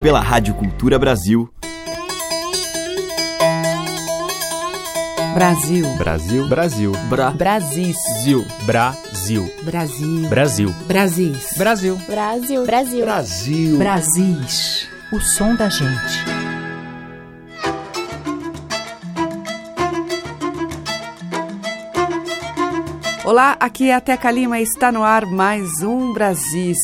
pela 0.00 0.20
Rádio 0.20 0.54
Cultura 0.54 0.96
Brasil. 0.96 1.52
Brasil. 5.34 5.96
Brasil. 5.96 6.48
Brasil. 6.48 6.92
Bra. 7.08 7.30
Brasil. 7.32 7.94
Brasil. 8.64 9.50
Brasil. 9.64 10.14
Brasil. 10.14 10.72
Brasil. 10.86 11.48
Brasil. 11.56 11.96
Brasil. 12.06 12.64
Brasil. 12.64 13.04
Brasil. 13.04 13.78
Brasis. 13.78 14.88
O 15.12 15.18
som 15.18 15.56
da 15.56 15.68
gente. 15.68 16.38
Olá, 23.24 23.56
aqui 23.58 23.90
é 23.90 23.94
a 23.96 24.00
Teca 24.00 24.30
Lima 24.30 24.60
e 24.60 24.62
está 24.62 24.92
no 24.92 25.02
ar 25.02 25.26
mais 25.26 25.82
um 25.82 26.12
Brasis. 26.12 26.78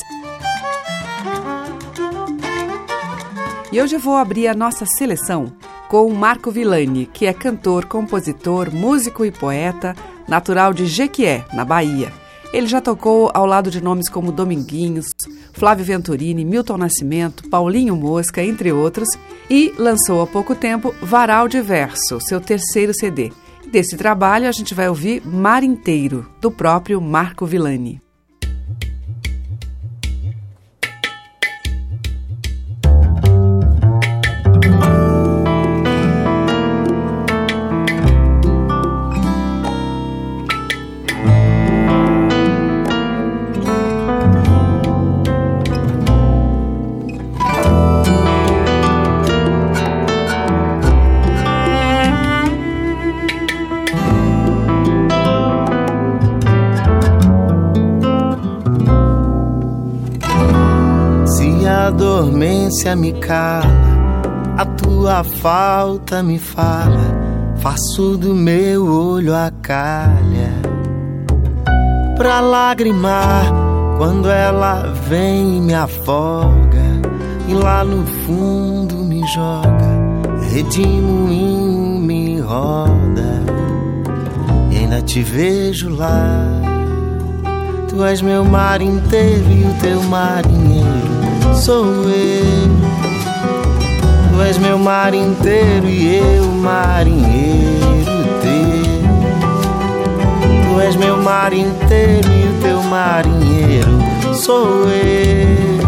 E 3.75 3.83
hoje 3.83 3.97
vou 3.97 4.15
abrir 4.15 4.47
a 4.47 4.55
nossa 4.55 4.87
seleção 4.87 5.53
com 5.89 6.09
Marco 6.15 6.49
Villani, 6.49 7.07
que 7.07 7.27
é 7.27 7.33
cantor, 7.33 7.87
compositor, 7.87 8.73
músico 8.73 9.25
e 9.25 9.33
poeta, 9.33 9.97
natural 10.29 10.73
de 10.73 10.87
Jequié, 10.87 11.45
na 11.53 11.65
Bahia. 11.65 12.13
Ele 12.53 12.69
já 12.69 12.81
tocou 12.81 13.33
ao 13.35 13.45
lado 13.45 13.73
de 13.73 13.83
nomes 13.83 14.09
como 14.09 14.31
Dominguinhos, 14.31 15.07
Flávio 15.53 15.85
Venturini, 15.85 16.45
Milton 16.45 16.77
Nascimento, 16.77 17.51
Paulinho 17.51 17.97
Mosca, 17.97 18.45
entre 18.45 18.71
outros, 18.71 19.09
e 19.51 19.75
lançou 19.77 20.23
há 20.23 20.27
pouco 20.29 20.55
tempo 20.55 20.95
Varal 21.03 21.49
de 21.49 21.61
Verso, 21.61 22.21
seu 22.21 22.41
terceiro 22.41 22.95
CD. 22.95 23.33
Desse 23.73 23.97
trabalho 23.97 24.49
a 24.49 24.53
gente 24.53 24.73
vai 24.73 24.89
ouvir 24.89 25.21
Mar 25.27 25.65
Inteiro, 25.65 26.25
do 26.41 26.49
próprio 26.49 27.01
Marco 27.01 27.45
Villani. 27.45 28.04
Me 62.97 63.13
cala, 63.15 63.65
a 64.57 64.65
tua 64.65 65.25
falta 65.25 66.23
me 66.23 66.39
fala, 66.39 67.55
faço 67.57 68.17
do 68.17 68.35
meu 68.35 68.87
olho 68.87 69.35
a 69.35 69.51
calha. 69.63 70.53
Pra 72.17 72.41
lagrimar, 72.41 73.53
quando 73.99 74.31
ela 74.31 74.93
vem 75.09 75.57
e 75.57 75.61
me 75.61 75.75
afoga, 75.75 76.85
e 77.49 77.55
lá 77.55 77.85
no 77.85 78.07
fundo 78.07 78.97
me 78.97 79.27
joga, 79.29 80.45
redemoinho 80.53 82.01
me 82.01 82.39
roda, 82.41 83.43
e 84.71 84.77
ainda 84.77 85.03
te 85.03 85.23
vejo 85.23 85.89
lá. 85.89 86.63
Tu 87.89 88.05
és 88.05 88.21
meu 88.23 88.45
mar 88.45 88.81
inteiro 88.81 89.51
e 89.51 89.65
o 89.65 89.75
teu 89.81 90.03
marinheiro 90.05 91.14
sou 91.55 91.87
eu. 92.09 92.75
Tu 94.33 94.43
és 94.43 94.59
meu 94.59 94.79
mar 94.79 95.15
inteiro 95.15 95.87
e 95.87 96.17
eu 96.17 96.45
marinheiro 96.47 98.05
teu. 98.43 99.05
Tu 100.69 100.81
és 100.81 100.97
meu 100.97 101.17
mar 101.19 101.53
inteiro 101.53 102.29
e 102.29 102.49
o 102.49 102.63
teu 102.63 102.83
marinheiro 102.83 103.99
sou 104.35 104.89
eu. 104.89 105.85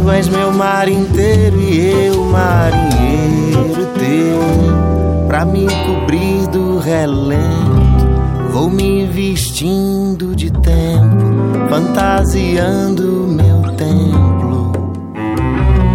Tu 0.00 0.10
és 0.10 0.28
meu 0.28 0.52
mar 0.52 0.88
inteiro 0.88 1.58
e 1.60 2.06
eu 2.06 2.24
marinheiro 2.24 3.86
teu. 3.98 5.26
Pra 5.26 5.44
me 5.44 5.66
cobrir 5.86 6.46
do 6.48 6.78
relento, 6.78 8.06
vou 8.52 8.70
me 8.70 9.06
vestindo 9.06 10.36
de 10.36 10.50
tempo, 10.50 11.68
fantasiando 11.68 13.26
meu 13.26 13.62
templo 13.76 14.23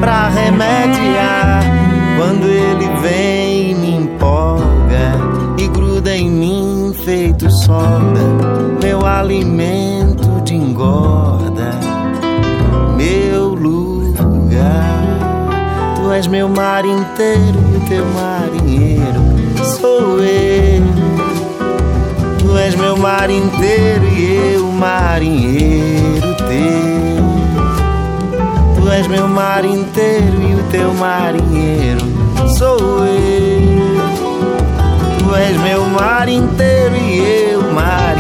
pra 0.10 0.28
remediar 0.30 1.62
quando 2.18 2.48
ele 2.48 2.90
vem 3.00 3.76
me 3.76 3.96
empolga 3.96 5.14
e 5.56 5.68
gruda 5.68 6.18
em 6.18 6.28
mim 6.28 6.96
feito 7.06 7.48
soda, 7.52 8.20
meu 8.82 9.06
alimento 9.06 10.42
de 10.44 10.56
engorda, 10.56 11.80
meu 12.98 13.50
lugar. 13.50 14.98
Tu 15.96 16.12
és 16.12 16.26
meu 16.26 16.50
mar 16.50 16.84
inteiro 16.86 17.60
e 17.76 17.88
teu 17.88 18.06
marinheiro 18.08 19.22
sou 19.80 20.20
eu. 20.24 20.82
Tu 22.40 22.58
és 22.58 22.74
meu 22.74 22.98
mar 22.98 23.30
inteiro 23.30 24.08
e 24.08 24.56
eu 24.56 24.72
marinheiro 24.72 26.36
teu. 26.48 26.89
Tu 28.90 28.94
és 28.94 29.08
meu 29.08 29.28
mar 29.28 29.64
inteiro 29.64 30.42
e 30.42 30.56
o 30.56 30.64
teu 30.72 30.92
marinheiro 30.96 32.02
sou 32.58 33.06
eu. 33.06 34.02
Tu 35.20 35.36
és 35.36 35.56
meu 35.62 35.86
mar 35.86 36.28
inteiro 36.28 36.96
e 36.96 37.52
eu 37.52 37.72
marinheiro 37.72 38.19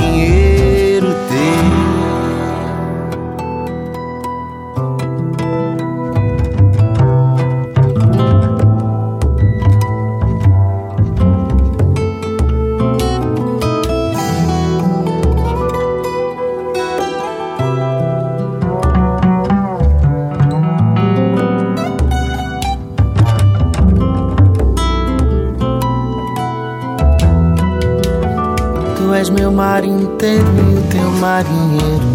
és 29.20 29.30
meu 29.30 29.52
mar 29.52 29.84
inteiro 29.84 30.48
e 30.58 30.78
o 30.78 30.82
teu 30.84 31.12
marinheiro 31.20 32.06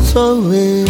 sou 0.00 0.54
eu. 0.54 0.86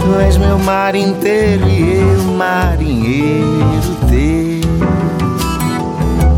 Tu 0.00 0.20
és 0.20 0.36
meu 0.36 0.56
mar 0.60 0.94
inteiro 0.94 1.68
e 1.68 1.94
eu 1.94 2.22
marinheiro 2.36 3.96
teu. 4.08 4.60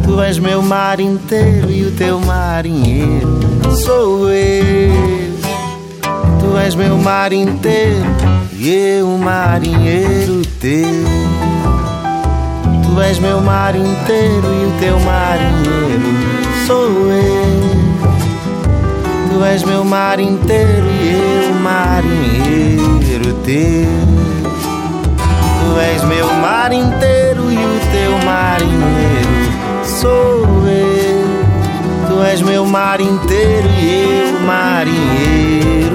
Tu 0.04 0.22
és 0.22 0.38
meu 0.38 0.62
mar 0.62 0.98
inteiro 1.00 1.70
e 1.70 1.84
o 1.84 1.90
teu 1.90 2.18
marinheiro 2.18 3.38
sou 3.84 4.30
eu. 4.30 5.34
Tu 6.40 6.56
és 6.56 6.74
meu 6.74 6.96
mar 6.96 7.30
inteiro 7.30 8.06
e 8.54 8.70
eu 8.70 9.18
marinheiro 9.18 10.40
teu. 10.58 11.04
Tu 12.84 13.00
és 13.02 13.18
meu 13.18 13.42
mar 13.42 13.76
inteiro 13.76 14.46
e 14.46 14.66
o 14.66 14.80
teu 14.80 14.98
marinheiro 15.00 16.23
sou 16.66 17.12
eu. 17.12 17.84
Tu 19.30 19.44
és 19.44 19.62
meu 19.64 19.84
mar 19.84 20.18
inteiro 20.18 20.86
e 20.86 21.48
eu 21.48 21.54
marinheiro 21.60 23.34
teu. 23.44 23.88
Tu 25.60 25.80
és 25.80 26.02
meu 26.04 26.26
mar 26.34 26.72
inteiro 26.72 27.50
e 27.50 27.56
o 27.56 27.80
teu 27.92 28.18
marinheiro 28.24 29.52
sou 29.84 30.46
eu. 30.66 32.08
Tu 32.08 32.22
és 32.22 32.40
meu 32.40 32.64
mar 32.64 33.00
inteiro 33.00 33.68
e 33.80 34.22
eu 34.22 34.40
marinheiro 34.40 35.93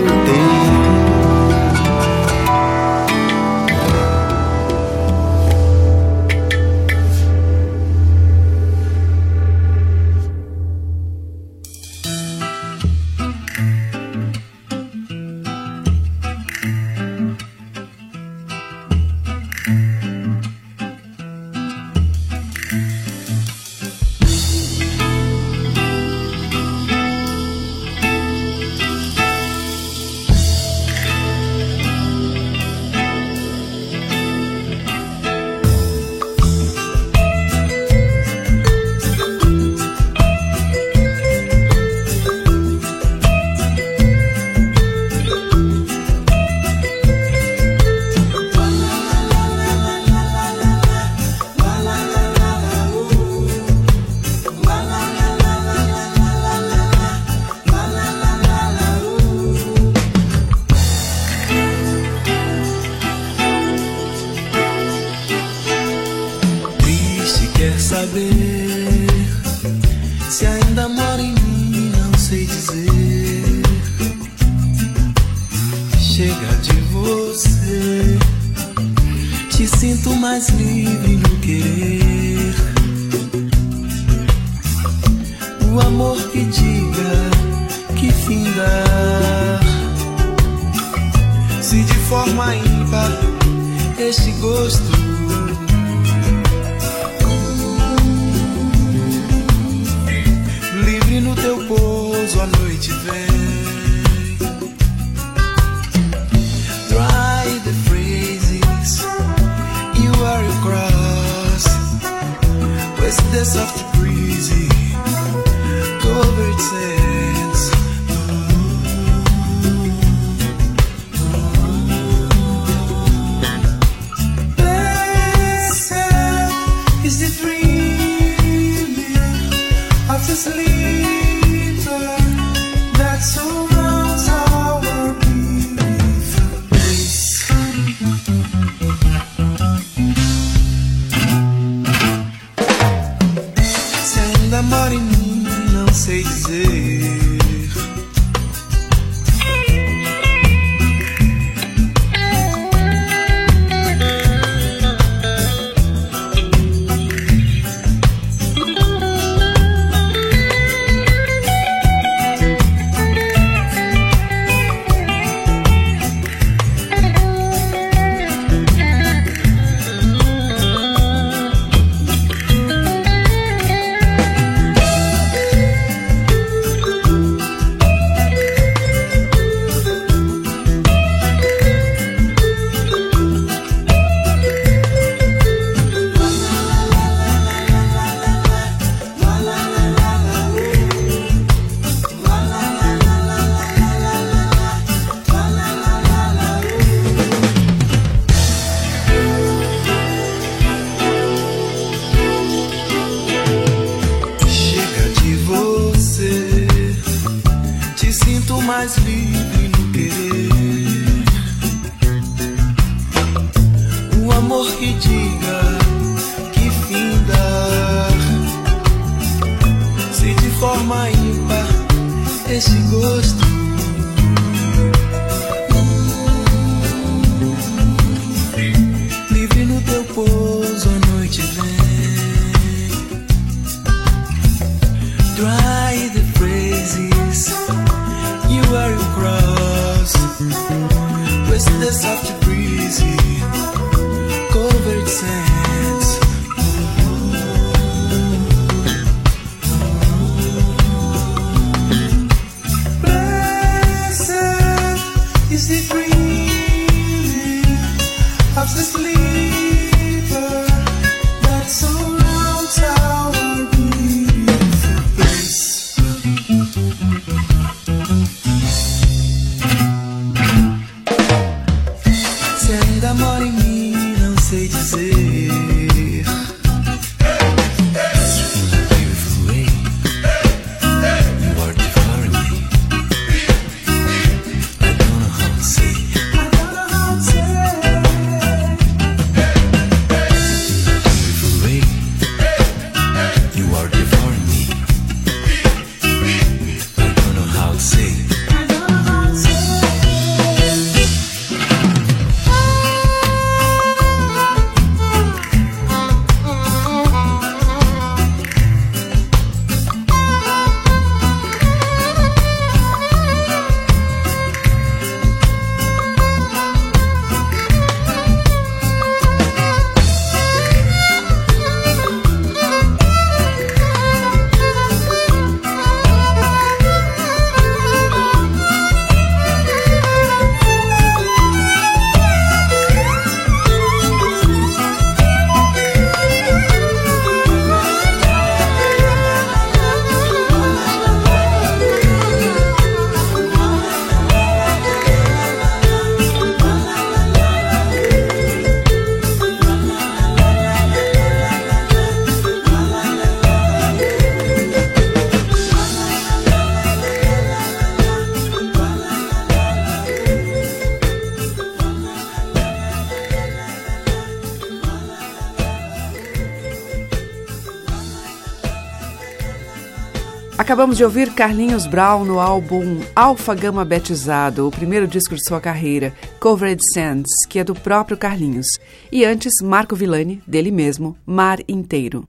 Acabamos 370.70 370.98
de 370.98 371.04
ouvir 371.04 371.34
Carlinhos 371.34 371.88
Brown 371.88 372.24
no 372.24 372.40
álbum 372.40 373.00
Alfa 373.16 373.56
Gama 373.56 373.84
Betizado, 373.84 374.68
o 374.68 374.72
primeiro 374.72 375.08
disco 375.08 375.34
de 375.34 375.44
sua 375.44 375.60
carreira, 375.60 376.14
Covered 376.40 376.80
Sands, 376.94 377.32
que 377.50 377.58
é 377.58 377.64
do 377.64 377.74
próprio 377.74 378.16
Carlinhos. 378.16 378.68
E 379.12 379.26
antes, 379.26 379.52
Marco 379.64 379.96
Villani, 379.96 380.44
dele 380.46 380.70
mesmo, 380.70 381.18
Mar 381.26 381.58
Inteiro. 381.68 382.24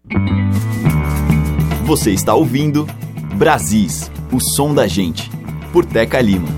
Você 1.84 2.12
está 2.12 2.32
ouvindo 2.32 2.86
Brasis, 3.34 4.10
o 4.32 4.40
som 4.56 4.72
da 4.72 4.86
gente, 4.86 5.30
por 5.70 5.84
Teca 5.84 6.18
Lima. 6.22 6.48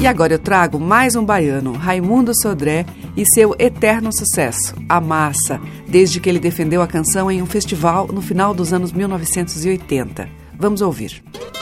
E 0.00 0.08
agora 0.08 0.34
eu 0.34 0.40
trago 0.40 0.80
mais 0.80 1.14
um 1.14 1.24
baiano, 1.24 1.74
Raimundo 1.74 2.32
Sodré, 2.34 2.84
e 3.16 3.24
seu 3.26 3.54
eterno 3.58 4.10
sucesso, 4.12 4.74
A 4.88 5.00
Massa, 5.00 5.60
desde 5.86 6.20
que 6.20 6.28
ele 6.28 6.38
defendeu 6.38 6.82
a 6.82 6.86
canção 6.86 7.30
em 7.30 7.42
um 7.42 7.46
festival 7.46 8.08
no 8.08 8.22
final 8.22 8.54
dos 8.54 8.72
anos 8.72 8.92
1980. 8.92 10.28
Vamos 10.58 10.80
ouvir. 10.80 11.22
dor 11.32 11.61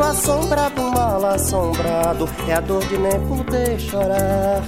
assombrado, 0.00 0.80
mal 0.82 1.24
assombrado, 1.26 2.28
é 2.48 2.54
a 2.54 2.60
dor 2.60 2.84
de 2.86 2.96
nem 2.96 3.20
poder 3.26 3.78
chorar. 3.78 4.62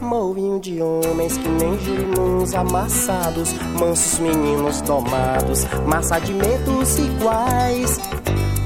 Moinho 0.00 0.60
de 0.60 0.80
homens 0.80 1.36
que 1.36 1.48
nem 1.48 1.78
girimuns 1.80 2.54
amassados, 2.54 3.52
mansos 3.78 4.18
meninos 4.20 4.80
domados, 4.82 5.64
massa 5.86 6.18
de 6.20 6.32
medos 6.32 6.98
iguais. 6.98 7.98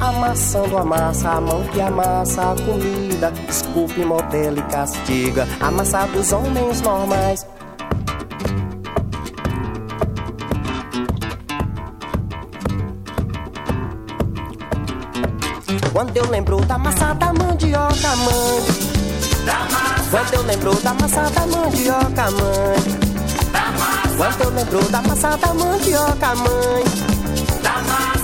Amassando 0.01 0.77
a 0.77 0.85
massa, 0.85 1.31
a 1.31 1.41
mão 1.41 1.65
que 1.73 1.81
amassa 1.81 2.53
a 2.53 2.55
comida, 2.55 3.33
esculpe, 3.49 4.05
modela 4.05 4.59
e 4.59 4.63
castiga, 4.63 5.49
amassados 5.61 6.33
homens 6.33 6.81
normais. 6.83 7.45
Quando 15.99 16.17
eu 16.17 16.31
lembro 16.31 16.65
da 16.65 16.79
massa 16.79 17.13
da 17.15 17.33
mandioca, 17.33 18.15
mãe. 18.19 18.63
Quando 20.09 20.33
eu 20.33 20.43
lembro 20.43 20.75
da 20.77 20.95
massa 20.95 21.23
da 21.23 21.45
mandioca, 21.45 22.31
mãe. 22.31 22.77
Quando 24.17 24.41
eu 24.45 24.51
lembro 24.51 24.91
da 24.91 25.03
massa 25.03 25.37
da 25.37 25.55
mandioca, 25.55 26.35
mãe. 26.37 26.85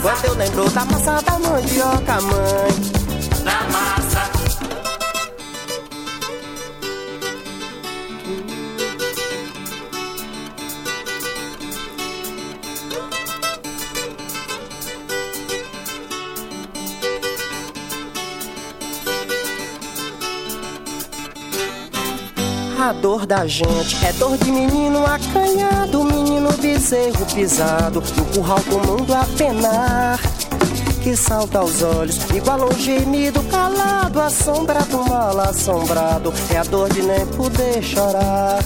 Quando 0.00 0.24
eu 0.24 0.34
lembro 0.34 0.70
da 0.70 0.84
massa 0.84 1.20
da 1.22 1.36
mandioca, 1.40 2.20
mãe. 2.20 2.93
Dor 23.04 23.26
da 23.26 23.46
gente. 23.46 24.02
É 24.02 24.14
dor 24.14 24.38
de 24.38 24.50
menino 24.50 25.04
acanhado, 25.04 26.02
menino 26.04 26.50
bezerro 26.52 27.26
pisado, 27.34 28.02
no 28.16 28.24
curral 28.24 28.60
do 28.60 28.78
mundo 28.78 29.12
a 29.12 29.26
penar. 29.36 30.18
Que 31.02 31.14
salta 31.14 31.58
aos 31.58 31.82
olhos, 31.82 32.16
igual 32.34 32.66
um 32.66 32.72
gemido 32.72 33.42
calado, 33.50 34.22
assombrado, 34.22 35.04
mal 35.06 35.38
assombrado, 35.38 36.32
é 36.48 36.56
a 36.56 36.62
dor 36.62 36.90
de 36.94 37.02
nem 37.02 37.26
poder 37.26 37.82
chorar. 37.82 38.64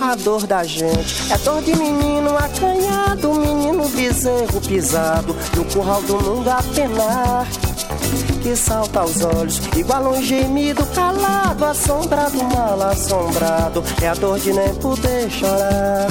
A 0.00 0.16
dor 0.16 0.44
da 0.44 0.64
gente. 0.64 1.32
É 1.32 1.38
dor 1.38 1.62
de 1.62 1.76
menino 1.76 2.36
acanhado, 2.36 3.32
menino 3.32 3.88
bezerro 3.90 4.60
pisado, 4.60 5.36
no 5.56 5.64
curral 5.66 6.02
do 6.02 6.20
mundo 6.20 6.48
a 6.48 6.60
penar 6.74 7.46
que 8.42 8.56
salta 8.56 9.00
aos 9.00 9.22
olhos, 9.22 9.60
igual 9.76 10.12
um 10.12 10.20
gemido 10.20 10.84
calado, 10.86 11.64
assombrado, 11.64 12.42
mal 12.42 12.82
assombrado, 12.82 13.84
é 14.02 14.08
a 14.08 14.14
dor 14.14 14.38
de 14.38 14.52
nem 14.52 14.74
poder 14.74 15.30
chorar. 15.30 16.08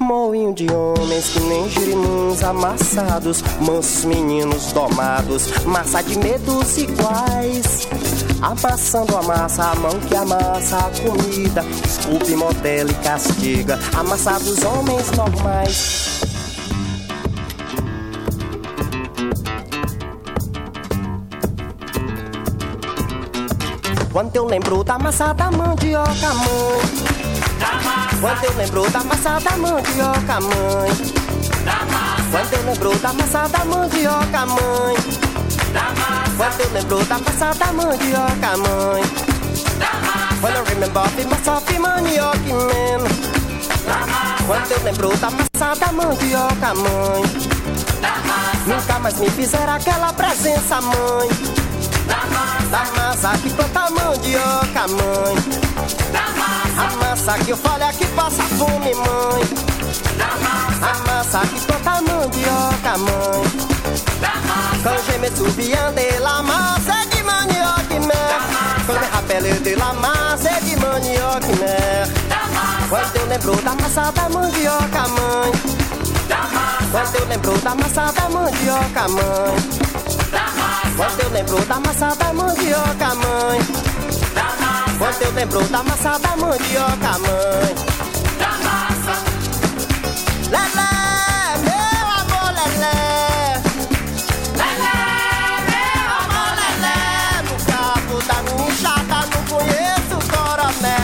Moinho 0.00 0.52
de 0.52 0.70
homens 0.70 1.28
que 1.28 1.40
nem 1.40 1.70
girimuns 1.70 2.42
amassados, 2.42 3.42
mansos 3.60 4.04
meninos 4.04 4.72
domados, 4.72 5.46
massa 5.64 6.02
de 6.02 6.18
medos 6.18 6.76
iguais. 6.76 7.88
Amassando 8.42 9.16
a 9.16 9.22
massa, 9.22 9.70
a 9.70 9.74
mão 9.76 9.98
que 10.00 10.14
amassa 10.14 10.76
a 10.76 10.90
comida, 11.08 11.64
esculpe, 11.86 12.34
modela 12.34 12.90
e 12.90 12.94
castiga, 12.94 13.78
amassados 13.96 14.62
homens 14.64 15.10
normais. 15.12 16.23
Quando 24.14 24.36
eu 24.36 24.46
lembro 24.46 24.84
da 24.84 24.96
massa 24.96 25.34
da 25.34 25.50
mandioca, 25.50 26.34
mãe. 26.34 26.80
Quando 28.20 28.44
eu 28.44 28.56
lembro 28.56 28.88
da 28.88 29.02
massa 29.02 29.40
da 29.40 29.56
mandioca, 29.56 30.40
mãe. 30.40 30.90
Quando 32.30 32.52
eu 32.52 32.64
lembro 32.64 32.96
da 33.00 33.12
massa 33.12 33.48
da 33.48 33.64
mandioca, 33.64 34.46
mãe. 34.46 34.94
Quando 36.36 36.60
eu 36.60 36.70
lembro 36.72 37.04
da 37.06 37.18
massa 37.18 37.54
da 37.54 37.72
mandioca, 37.72 38.56
mãe. 38.56 39.02
When 40.40 40.54
I 40.54 40.62
remember 40.68 41.08
the 41.16 41.24
massa 41.24 41.52
of 41.56 41.78
mandioca, 41.80 42.54
man. 42.54 43.00
Quando 44.46 44.70
eu 44.70 44.84
lembro 44.84 45.16
da 45.16 45.30
massa 45.32 45.74
da 45.80 45.92
mandioca, 45.92 46.74
mãe. 46.76 47.22
Nunca 48.64 48.98
mais 49.00 49.18
me 49.18 49.28
fizeram 49.28 49.72
aquela 49.72 50.12
presença, 50.12 50.80
mãe. 50.80 51.28
Da 52.74 52.84
massa 52.96 53.38
que 53.38 53.50
planta 53.50 53.88
mandioca, 53.88 54.88
mãe. 54.88 55.36
A 56.76 56.96
massa 56.96 57.38
que 57.44 57.50
eu 57.50 57.56
falo 57.56 57.84
é 57.84 57.92
que 57.92 58.04
passa 58.06 58.42
fome, 58.58 58.92
mãe. 58.96 59.42
A 60.82 61.08
massa 61.08 61.38
que 61.46 61.60
planta 61.60 62.02
mandioca, 62.02 62.98
mãe. 62.98 63.42
Quand 64.82 64.98
je 65.06 65.18
me 65.20 65.36
souviens 65.36 65.92
de 65.92 66.18
la 66.20 66.42
massa 66.42 67.06
de 67.12 67.22
manioca, 67.22 68.08
mère. 68.08 68.42
Quand 68.88 68.94
me 68.94 69.06
rappelle 69.12 69.62
de 69.62 69.74
la 69.76 69.92
massa 69.92 70.60
de 70.60 70.74
manioca, 70.74 71.46
mère. 71.60 72.08
Quando 72.88 73.16
eu 73.18 73.26
lembro 73.28 73.54
da 73.62 73.74
massa 73.76 74.10
da 74.10 74.28
mandioca, 74.28 75.08
mãe. 75.14 75.52
Quando 76.90 77.14
eu 77.20 77.28
lembro 77.28 77.56
da 77.58 77.74
massa 77.76 78.12
da 78.12 78.28
mandioca, 78.28 79.08
mãe. 79.10 80.23
Quando 80.96 81.20
eu 81.20 81.28
lembro 81.30 81.64
da 81.66 81.80
massa 81.80 82.14
da 82.14 82.32
mandioca, 82.32 83.14
mãe. 83.16 83.60
Quando 84.96 85.22
eu 85.22 85.32
lembro 85.32 85.64
da 85.64 85.82
massa 85.82 86.18
da 86.20 86.36
mandioca, 86.36 87.18
mãe. 87.18 87.74
Da 88.38 88.50
massa. 88.62 89.14
Lelé, 90.50 91.58
meu 91.64 92.06
amor, 92.20 92.50
Lelé. 92.54 93.60
Lelé, 94.54 94.98
meu 95.68 96.06
amor, 96.22 96.52
Lelé. 96.62 97.42
No 97.42 97.56
cabo 97.66 98.22
da 98.22 98.42
minha 98.42 98.70
enxada 98.70 99.18
não 99.34 99.42
conheço 99.50 100.14
o 100.14 100.22
coroné. 100.30 101.02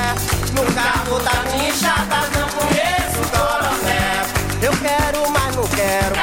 No 0.54 0.64
cabo 0.72 1.18
da 1.18 1.34
minha 1.50 1.68
enxada 1.68 2.18
não 2.38 2.48
conheço 2.48 3.18
o 3.18 3.28
coroné. 3.36 4.22
Eu 4.62 4.72
quero, 4.78 5.30
mas 5.30 5.56
não 5.56 5.66
quero. 5.68 6.14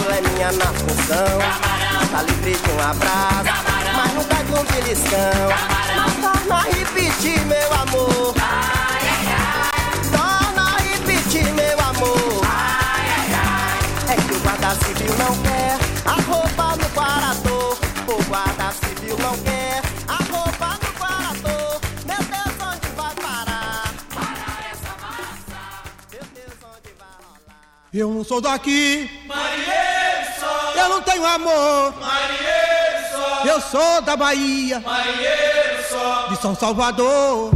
Mulher 0.00 0.22
minha 0.32 0.52
na 0.52 0.66
função. 0.72 1.81
Tá 2.12 2.22
livre 2.22 2.52
de 2.52 2.70
um 2.70 2.80
abraço, 2.80 3.44
Camarão. 3.44 3.94
mas 3.96 4.12
nunca 4.14 4.36
de 4.44 4.52
um 4.52 4.64
beliscão. 4.64 5.48
Camarão. 5.48 6.10
Torna 6.20 6.54
a 6.56 6.62
repetir, 6.64 7.40
meu 7.46 7.72
amor. 7.74 8.34
Ai, 8.38 9.02
ai, 9.08 9.26
ai. 9.32 9.72
Torna 10.12 10.62
a 10.62 10.76
repetir, 10.78 11.46
meu 11.54 11.80
amor. 11.80 12.42
Ai, 12.44 13.06
ai, 13.16 13.32
ai. 13.34 14.14
É 14.14 14.16
que 14.20 14.34
o 14.34 14.40
guarda 14.40 14.74
civil 14.84 15.14
não 15.18 15.34
quer 15.42 15.78
a 16.04 16.20
roupa 16.30 16.76
no 16.76 16.88
parador. 16.90 17.78
O 18.06 18.22
guarda 18.24 18.72
civil 18.72 19.16
não 19.18 19.36
quer 19.38 19.80
a 20.06 20.16
roupa 20.36 20.78
no 20.84 20.92
parador. 20.98 21.80
Meu 22.04 22.18
Deus, 22.18 22.54
onde 22.60 22.88
vai 22.94 23.14
parar? 23.14 23.94
Parar 24.14 24.60
essa 24.70 24.92
massa. 25.00 25.60
Meu 26.12 26.24
Deus, 26.34 26.56
onde 26.62 26.92
vai 26.98 27.14
rolar? 27.24 27.40
Eu 27.94 28.10
não 28.10 28.22
sou 28.24 28.40
daqui, 28.42 29.08
eu 30.76 30.88
não 30.88 31.02
tenho 31.02 31.24
amor. 31.26 31.94
Eu 33.44 33.60
sou 33.60 34.00
da 34.02 34.16
Bahia, 34.16 34.80
marinheiro 34.80 35.82
só, 35.90 36.28
de 36.28 36.36
São 36.40 36.54
Salvador. 36.54 37.50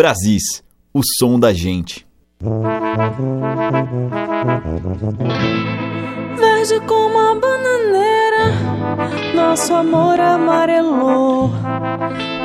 Brasis, 0.00 0.62
o 0.94 1.02
som 1.18 1.38
da 1.38 1.52
gente. 1.52 2.06
Verde 6.38 6.80
como 6.86 7.18
a 7.18 7.34
bananeira, 7.34 8.46
nosso 9.34 9.74
amor 9.74 10.18
amarelou. 10.18 11.50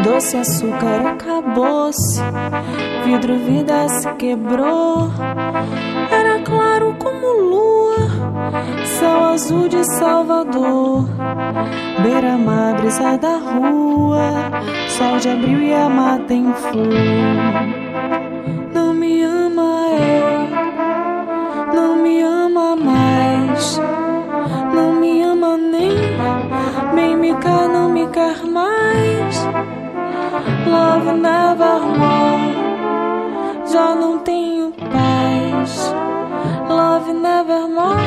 Doce 0.03 0.35
açúcar 0.35 1.13
acabou-se, 1.13 2.21
vidro 3.05 3.39
vida 3.39 3.87
se 3.87 4.13
quebrou. 4.15 5.09
Era 6.11 6.41
claro 6.43 6.93
como 6.99 7.39
lua, 7.39 8.51
céu 8.99 9.23
azul 9.23 9.69
de 9.69 9.81
Salvador. 9.97 11.07
Beira-mar, 12.03 12.75
brisa 12.81 13.17
da 13.17 13.37
rua, 13.37 14.51
sol 14.97 15.19
de 15.19 15.29
abril 15.29 15.61
e 15.61 15.73
a 15.73 15.89
mata 15.89 16.33
em 16.33 16.53
flor. 16.53 16.87
Não 18.73 18.93
me 18.93 19.23
ama 19.23 19.89
eu, 19.91 21.75
não 21.75 21.97
me 21.97 22.21
ama 22.21 22.77
mais, 22.77 23.81
não 24.73 24.93
me 24.93 25.21
ama 25.21 25.57
nem, 25.57 25.91
bem 26.95 27.17
me 27.17 27.35
quer, 27.35 27.67
não 27.67 27.89
me 27.89 28.07
quer 28.07 28.41
mais. 28.45 29.45
Love 30.65 31.11
nevermore, 31.11 32.55
já 33.69 33.95
não 33.95 34.19
tenho 34.19 34.71
paz. 34.93 35.93
Love 36.69 37.11
nevermore, 37.11 38.01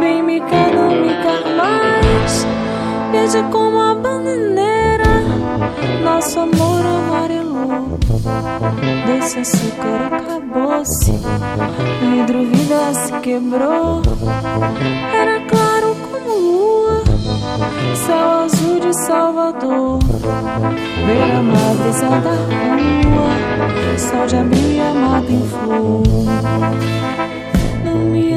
bem 0.00 0.20
me 0.20 0.40
quer, 0.40 0.74
não 0.74 0.90
me 0.90 1.14
quer 1.22 1.44
mais. 1.56 2.46
Verde 3.12 3.44
como 3.52 3.78
a 3.78 3.94
bananeira, 3.94 4.91
nosso 6.02 6.40
amor 6.40 6.84
amarelou. 6.84 7.98
Doce 9.06 9.38
açúcar 9.38 10.12
acabou-se, 10.12 11.12
vidro 12.00 12.44
vida 12.46 12.94
se 12.94 13.12
quebrou. 13.20 14.02
Era 15.14 15.40
claro 15.46 15.96
como 16.10 16.38
lua, 16.38 17.02
céu 17.94 18.30
azul 18.44 18.80
de 18.80 18.92
Salvador. 19.06 19.98
Beira-mar, 21.06 21.74
brisa 21.80 22.08
da 22.08 22.34
rua, 22.48 23.98
sol 23.98 24.26
de 24.26 24.36
abril 24.36 24.72
e 24.72 24.80
a 24.80 24.92
mata 24.92 25.32
em 25.32 25.48
flor. 25.48 26.02
Não 27.84 27.98
me 27.98 28.31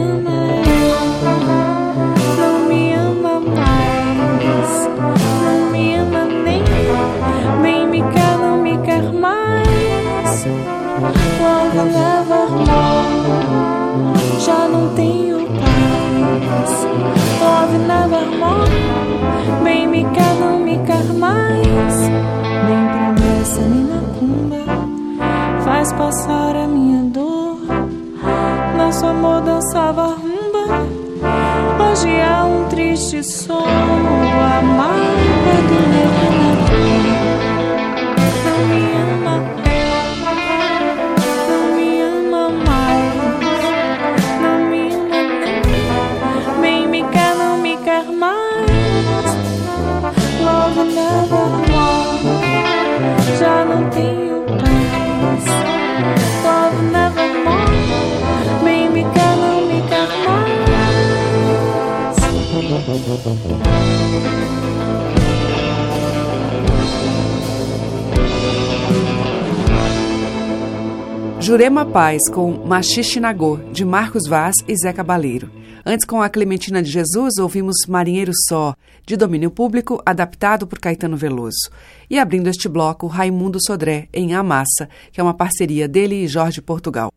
Paz 71.95 72.19
com 72.29 72.51
Machixe 72.51 73.21
Nagô, 73.21 73.55
de 73.71 73.86
Marcos 73.86 74.27
Vaz 74.27 74.53
e 74.67 74.75
Zé 74.75 74.91
Cabaleiro. 74.91 75.49
Antes, 75.86 76.05
com 76.05 76.21
a 76.21 76.27
Clementina 76.27 76.84
de 76.84 76.91
Jesus, 76.91 77.38
ouvimos 77.39 77.86
Marinheiro 77.88 78.34
Só, 78.49 78.75
de 79.08 79.15
domínio 79.15 79.49
público, 79.49 80.01
adaptado 80.05 80.67
por 80.67 80.77
Caetano 80.77 81.15
Veloso. 81.15 81.69
E 82.10 82.19
abrindo 82.19 82.49
este 82.49 82.67
bloco, 82.67 83.08
Raimundo 83.08 83.60
Sodré, 83.65 84.10
em 84.13 84.34
A 84.36 84.43
Massa, 84.43 84.89
que 85.13 85.21
é 85.21 85.23
uma 85.23 85.34
parceria 85.34 85.88
dele 85.88 86.15
e 86.15 86.27
Jorge 86.27 86.62
Portugal. 86.62 87.13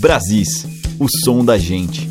Brasis, 0.00 0.66
o 0.98 1.06
som 1.22 1.44
da 1.44 1.58
gente. 1.58 2.07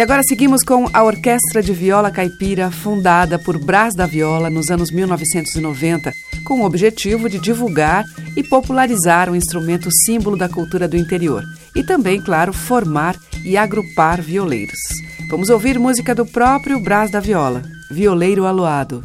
E 0.00 0.02
agora 0.02 0.22
seguimos 0.26 0.62
com 0.62 0.88
a 0.94 1.04
Orquestra 1.04 1.62
de 1.62 1.74
Viola 1.74 2.10
Caipira, 2.10 2.70
fundada 2.70 3.38
por 3.38 3.62
Brás 3.62 3.94
da 3.94 4.06
Viola 4.06 4.48
nos 4.48 4.70
anos 4.70 4.90
1990, 4.90 6.10
com 6.42 6.62
o 6.62 6.64
objetivo 6.64 7.28
de 7.28 7.38
divulgar 7.38 8.02
e 8.34 8.42
popularizar 8.42 9.28
o 9.28 9.36
instrumento 9.36 9.90
símbolo 10.06 10.38
da 10.38 10.48
cultura 10.48 10.88
do 10.88 10.96
interior 10.96 11.44
e 11.76 11.84
também, 11.84 12.18
claro, 12.18 12.50
formar 12.50 13.14
e 13.44 13.58
agrupar 13.58 14.22
violeiros. 14.22 14.80
Vamos 15.28 15.50
ouvir 15.50 15.78
música 15.78 16.14
do 16.14 16.24
próprio 16.24 16.80
Brás 16.80 17.10
da 17.10 17.20
Viola, 17.20 17.62
Violeiro 17.90 18.46
Aluado. 18.46 19.04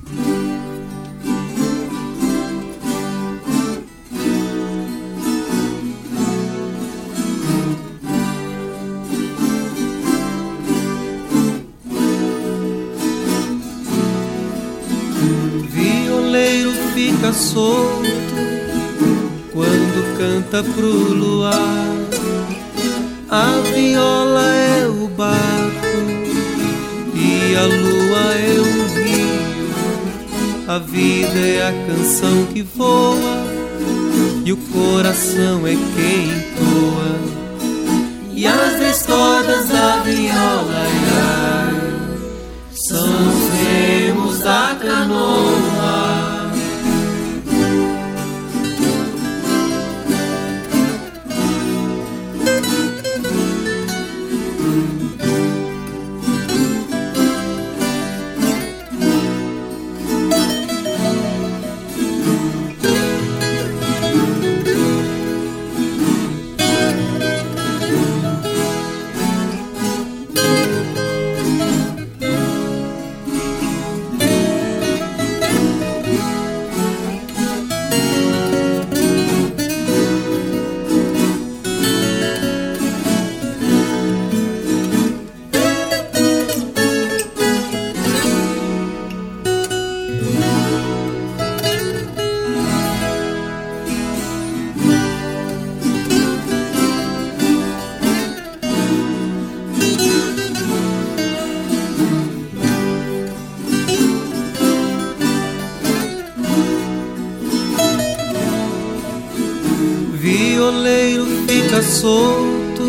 Solto 17.55 18.35
quando 19.53 20.17
canta 20.17 20.61
pro 20.61 21.13
luar. 21.13 21.95
A 23.29 23.61
viola 23.73 24.45
é 24.53 24.87
o 24.87 25.07
barco 25.07 25.97
e 27.15 27.55
a 27.55 27.63
lua 27.63 28.25
é 28.35 28.59
o 28.59 28.71
rio. 28.99 29.35
A 30.67 30.79
vida 30.79 31.39
é 31.39 31.67
a 31.69 31.71
canção 31.87 32.45
que 32.53 32.61
voa 32.61 33.45
e 34.43 34.51
o 34.51 34.57
coração 34.57 35.65
é 35.65 35.75
quem 35.95 36.27
toa. 36.57 37.15
E 38.33 38.45
as 38.45 38.79
dez 38.79 39.03
cordas 39.03 39.69
da 39.69 40.01
viola 40.03 40.83
ai, 41.23 41.73
são 42.89 43.07
os 43.29 43.49
remos 43.57 44.39
da 44.39 44.75
canoa. 44.77 45.74
Solto 111.95 112.83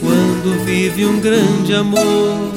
quando 0.00 0.64
vive 0.64 1.06
um 1.06 1.20
grande 1.20 1.74
amor. 1.74 2.52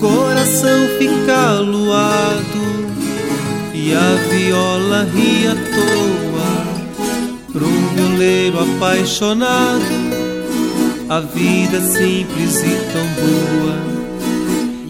Coração 0.00 0.88
fica 0.98 1.56
aluado 1.58 2.88
e 3.72 3.94
a 3.94 4.14
viola 4.28 5.08
ri 5.14 5.46
à 5.46 5.54
toa. 5.54 6.68
Para 7.52 7.64
um 7.64 7.88
violeiro 7.94 8.58
apaixonado, 8.60 9.82
a 11.08 11.20
vida 11.20 11.76
é 11.76 11.80
simples 11.80 12.62
e 12.62 12.76
tão 12.92 13.06
boa. 13.22 13.76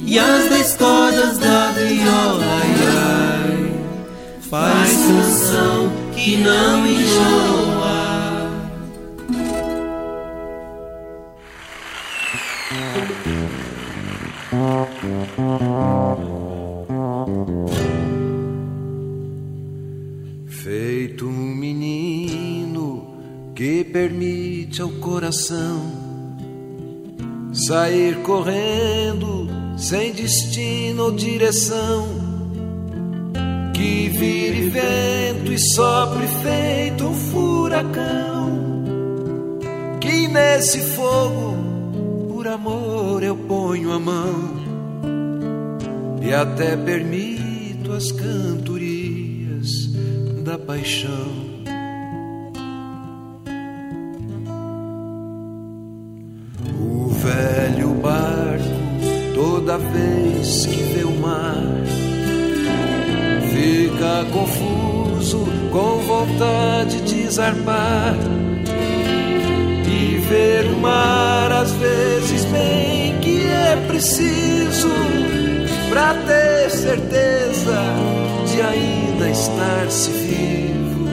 E 0.06 0.18
as 0.18 0.48
dez 0.48 0.74
cordas 0.74 1.36
da 1.38 1.72
viola, 1.72 2.44
ai, 2.44 2.74
ai, 2.96 3.72
faz 4.50 4.90
canção 4.90 5.92
que 6.14 6.38
não 6.38 6.86
enjoa. 6.86 7.67
Coração 25.48 25.80
sair 27.52 28.22
correndo 28.22 29.48
sem 29.78 30.12
destino 30.12 31.04
ou 31.04 31.12
direção 31.12 32.06
que 33.74 34.08
vire 34.08 34.68
vento 34.68 35.52
e 35.52 35.58
sopre 35.58 36.26
feito 36.42 37.06
um 37.06 37.14
furacão. 37.14 38.48
Que 40.00 40.26
nesse 40.28 40.80
fogo, 40.80 41.56
por 42.28 42.46
amor, 42.46 43.22
eu 43.22 43.36
ponho 43.36 43.92
a 43.92 43.98
mão 43.98 44.58
e 46.20 46.32
até 46.34 46.76
permito 46.76 47.92
as 47.92 48.10
cantorias 48.10 49.88
da 50.44 50.58
paixão. 50.58 51.47
Vontade 67.28 67.34
de 67.34 67.34
zarpar 67.34 68.14
e 69.86 70.18
ver 70.18 70.66
o 70.66 70.76
mar 70.78 71.52
às 71.52 71.72
vezes 71.72 72.44
bem 72.46 73.18
que 73.20 73.46
é 73.46 73.76
preciso 73.86 74.88
pra 75.90 76.14
ter 76.14 76.70
certeza 76.70 77.80
de 78.46 78.60
ainda 78.60 79.30
estar-se 79.30 80.10
vivo, 80.10 81.04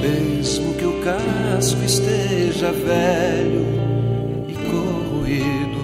mesmo 0.00 0.74
que 0.74 0.84
o 0.84 1.00
casco 1.02 1.82
esteja 1.84 2.72
velho 2.72 3.66
e 4.48 4.54
corroído. 4.70 5.78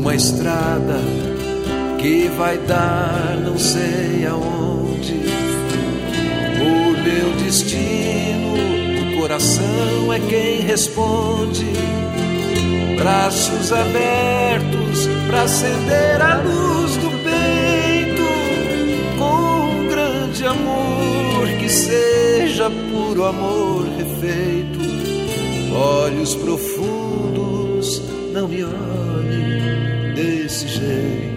uma 0.00 0.14
estrada 0.14 1.27
que 1.98 2.28
vai 2.28 2.56
dar 2.58 3.36
não 3.44 3.58
sei 3.58 4.24
aonde. 4.26 5.14
O 6.60 6.90
meu 7.02 7.32
destino, 7.44 8.54
o 9.02 9.20
coração 9.20 10.12
é 10.12 10.20
quem 10.20 10.60
responde. 10.60 11.66
Braços 12.96 13.72
abertos 13.72 15.08
para 15.28 15.42
acender 15.42 16.20
a 16.20 16.36
luz 16.36 16.96
do 16.96 17.10
peito, 17.22 18.22
com 19.18 19.70
um 19.70 19.88
grande 19.88 20.46
amor 20.46 21.48
que 21.58 21.68
seja 21.68 22.70
puro 22.70 23.24
amor 23.24 23.86
refeito. 23.96 24.78
Olhos 25.74 26.34
profundos, 26.34 28.02
não 28.32 28.48
me 28.48 28.64
olhem 28.64 30.14
desse 30.14 30.66
jeito. 30.66 31.27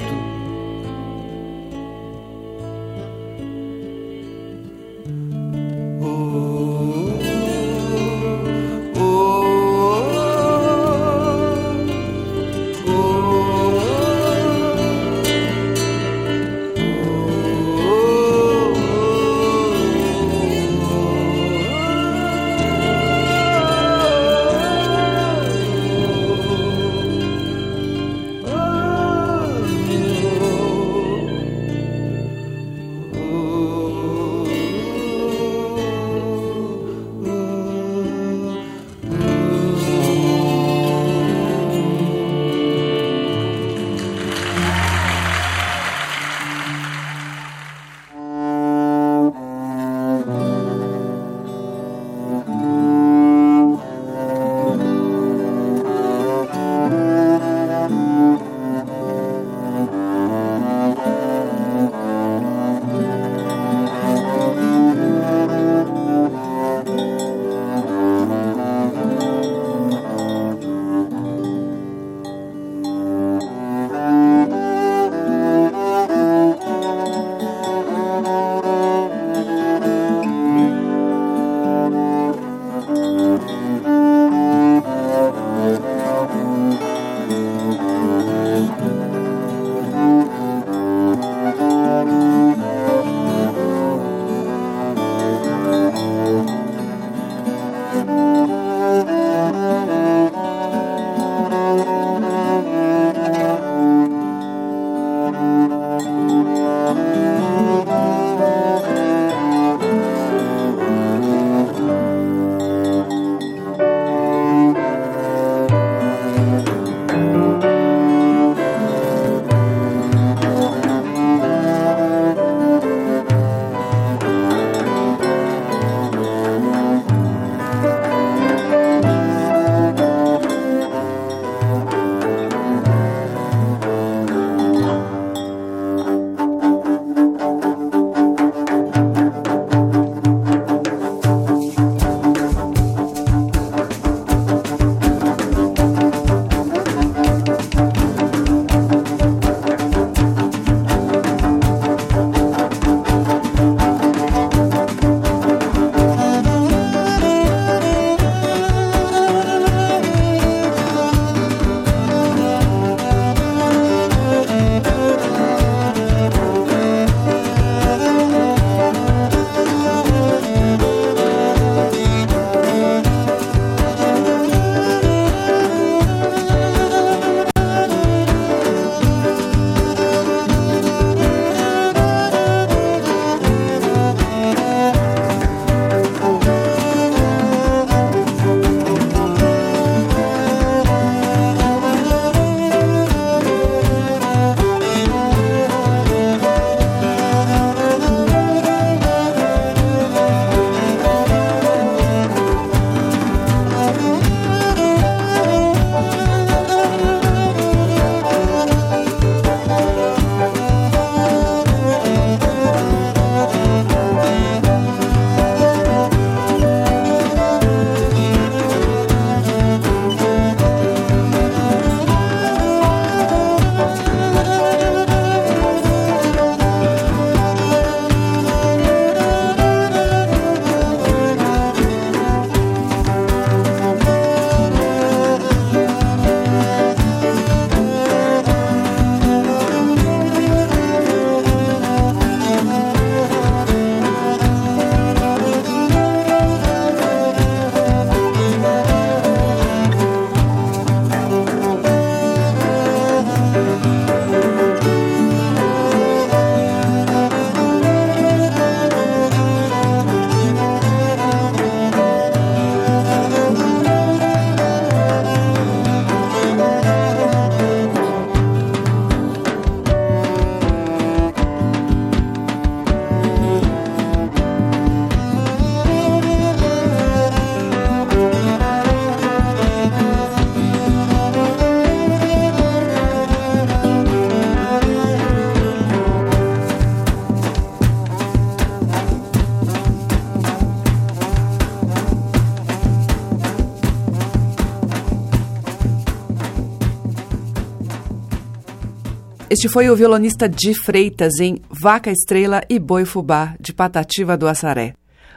Este 299.62 299.70
foi 299.70 299.92
o 299.92 299.96
violonista 299.96 300.50
de 300.50 300.74
Freitas 300.74 301.40
em 301.40 301.62
Vaca 301.70 302.10
Estrela 302.10 302.64
e 302.68 302.80
Boi 302.80 303.06
Fubá, 303.06 303.54
de 303.60 303.72
Patativa 303.72 304.36
do 304.36 304.48
Açaré. 304.48 304.96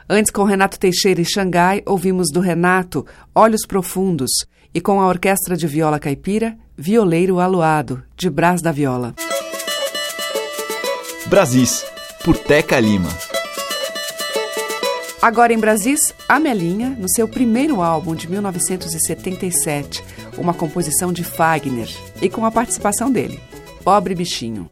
Antes, 0.09 0.31
com 0.31 0.43
Renato 0.43 0.79
Teixeira 0.79 1.21
e 1.21 1.23
Xangai, 1.23 1.83
ouvimos 1.85 2.31
do 2.33 2.39
Renato 2.39 3.05
Olhos 3.35 3.67
Profundos 3.67 4.31
e 4.73 4.81
com 4.81 4.99
a 4.99 5.07
Orquestra 5.07 5.55
de 5.55 5.67
Viola 5.67 5.99
Caipira, 5.99 6.57
Violeiro 6.75 7.39
Aluado, 7.39 8.01
de 8.17 8.27
Brás 8.27 8.63
da 8.63 8.71
Viola. 8.71 9.13
Brasis, 11.27 11.85
por 12.23 12.35
Teca 12.35 12.79
Lima. 12.79 13.09
Agora 15.21 15.53
em 15.53 15.59
Brasis, 15.59 16.15
Amelinha, 16.27 16.97
no 16.99 17.07
seu 17.07 17.27
primeiro 17.27 17.79
álbum 17.79 18.15
de 18.15 18.27
1977, 18.27 20.03
uma 20.35 20.55
composição 20.55 21.13
de 21.13 21.23
Fagner 21.23 21.89
e 22.19 22.27
com 22.27 22.43
a 22.43 22.49
participação 22.49 23.11
dele. 23.11 23.39
Pobre 23.85 24.15
bichinho. 24.15 24.67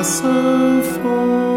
coração 0.00 0.82
foi. 0.82 1.49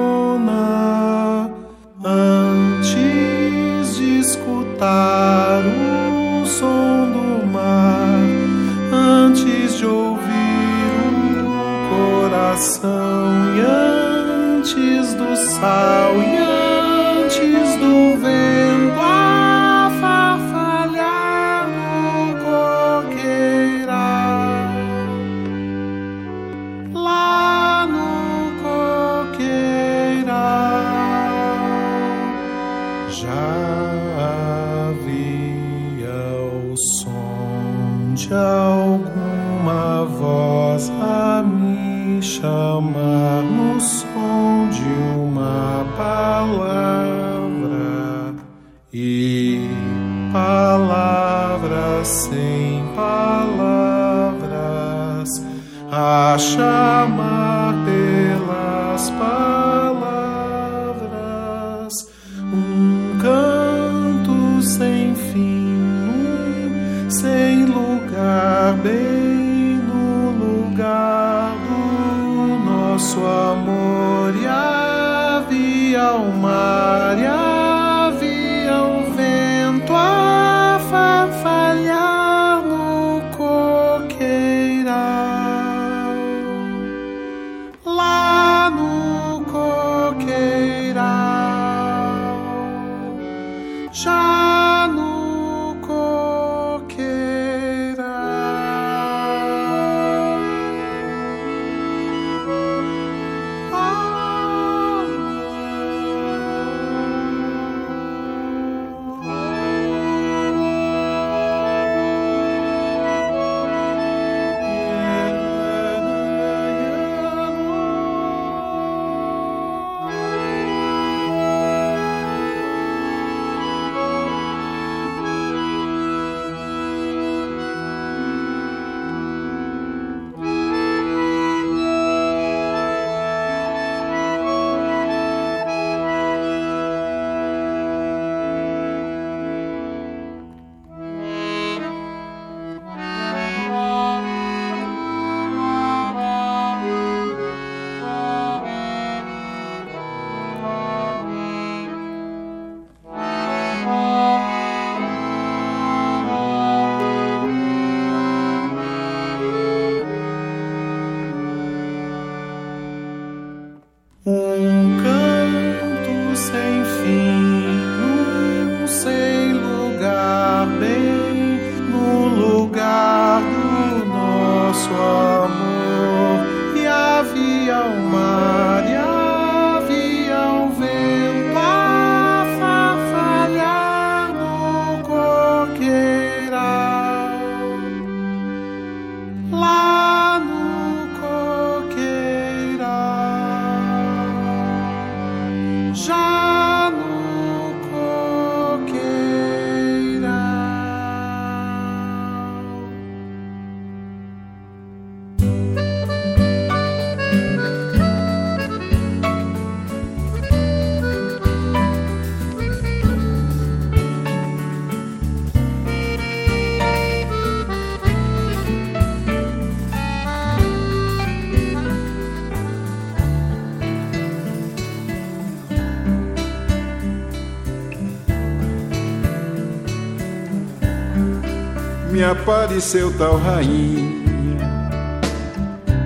Apareceu 232.24 233.12
tal 233.18 233.38
rainha, 233.38 234.60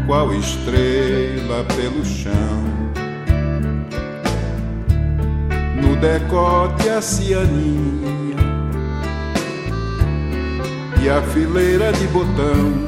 qual 0.05 0.33
estrela 0.33 1.63
pelo 1.75 2.03
chão. 2.05 2.33
No 5.81 5.95
decote 5.97 6.89
a 6.89 7.01
cianinha 7.01 8.37
e 11.01 11.09
a 11.09 11.21
fileira 11.21 11.91
de 11.93 12.07
botão. 12.07 12.87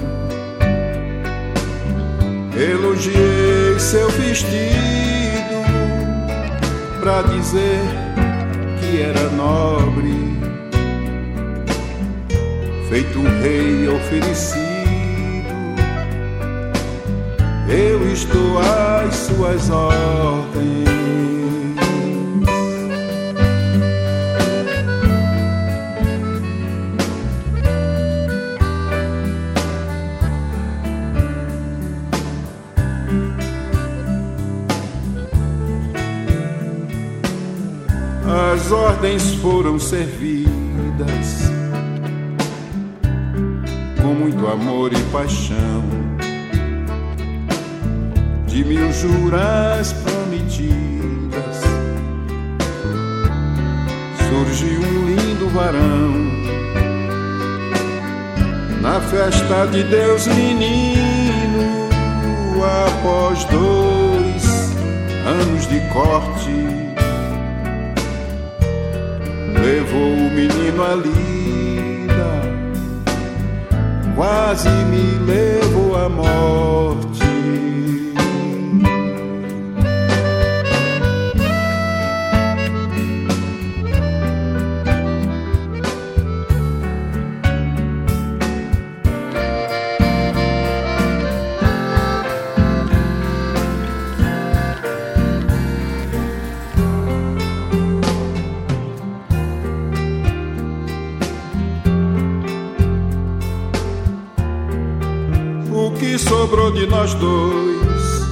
Elogiei 2.55 3.79
seu 3.79 4.09
vestido 4.09 4.59
pra 6.99 7.21
dizer 7.21 7.79
que 8.79 9.01
era 9.01 9.29
nobre 9.29 10.38
feito 12.89 13.19
um 13.19 13.41
rei 13.41 13.87
oferecido. 13.87 14.59
Eu 17.69 18.11
estou 18.11 18.57
às 18.57 19.15
suas 19.15 19.69
ordens. 19.69 20.89
As 38.51 38.71
ordens 38.71 39.35
foram 39.35 39.77
servidas 39.77 41.48
amor 44.51 44.91
e 44.93 44.99
paixão. 45.11 45.83
De 48.47 48.63
mil 48.63 48.91
juras 48.91 49.93
prometidas, 49.93 51.61
surgiu 54.27 54.81
um 54.81 55.05
lindo 55.05 55.49
varão. 55.49 56.29
Na 58.81 58.99
festa 59.01 59.67
de 59.67 59.83
Deus 59.83 60.25
menino, 60.27 61.89
após 62.87 63.43
dois 63.45 64.73
anos 65.25 65.67
de 65.67 65.79
corte, 65.93 66.49
levou 69.61 70.13
o 70.13 70.31
menino 70.31 70.83
lida 70.95 71.48
quase 74.19 74.67
me 74.91 75.17
levou 75.25 75.95
à 75.95 76.09
morte. 76.09 76.58
Nós 107.09 107.13
dois 107.15 108.27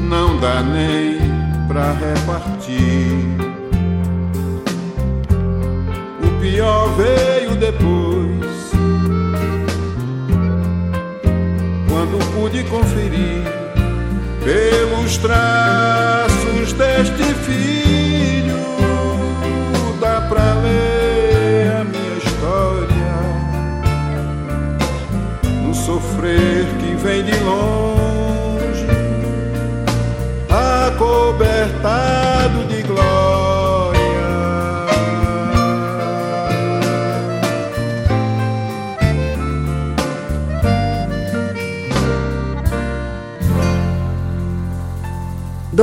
não 0.00 0.38
dá 0.38 0.62
nem 0.62 1.18
pra 1.66 1.92
repartir. 1.92 2.76
O 6.22 6.40
pior 6.40 6.88
veio 6.96 7.56
depois, 7.56 8.70
quando 11.88 12.18
pude 12.34 12.64
conferir 12.64 13.42
pelos 14.44 15.16
traços 15.18 15.55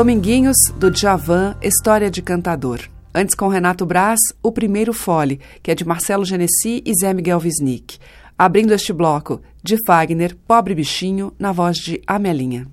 Dominguinhos, 0.04 0.58
do 0.76 0.92
Djavan, 0.92 1.56
História 1.62 2.12
de 2.12 2.22
Cantador. 2.22 2.82
Antes, 3.16 3.34
com 3.34 3.48
Renato 3.48 3.86
Braz, 3.86 4.20
O 4.44 4.52
Primeiro 4.52 4.92
Fole, 4.92 5.40
que 5.62 5.72
é 5.72 5.76
de 5.76 5.86
Marcelo 5.86 6.26
Genesi 6.26 6.84
e 6.86 6.92
Zé 6.94 7.14
Miguel 7.14 7.40
Wisnik. 7.42 8.00
Abrindo 8.38 8.74
este 8.74 8.92
bloco, 8.92 9.42
de 9.64 9.78
Fagner, 9.88 10.36
Pobre 10.46 10.76
Bichinho, 10.76 11.32
na 11.40 11.54
voz 11.54 11.78
de 11.78 12.02
Amelinha. 12.06 12.68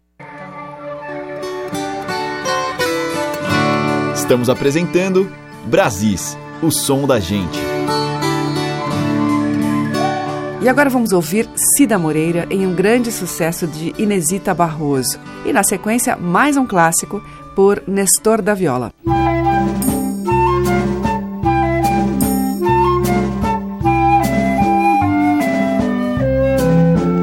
Estamos 4.12 4.50
apresentando 4.50 5.30
Brasis, 5.66 6.36
o 6.60 6.72
som 6.72 7.06
da 7.06 7.20
gente. 7.20 7.60
E 10.62 10.68
agora 10.68 10.90
vamos 10.90 11.10
ouvir 11.12 11.48
Cida 11.56 11.98
Moreira 11.98 12.46
em 12.50 12.66
um 12.66 12.74
grande 12.74 13.10
sucesso 13.10 13.66
de 13.66 13.94
Inesita 13.96 14.52
Barroso. 14.52 15.18
E 15.46 15.54
na 15.54 15.62
sequência, 15.62 16.16
mais 16.16 16.54
um 16.58 16.66
clássico 16.66 17.22
por 17.56 17.82
Nestor 17.86 18.42
da 18.42 18.52
Viola. 18.52 18.92